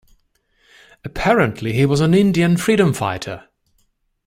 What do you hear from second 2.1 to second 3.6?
Indian freedom fighter.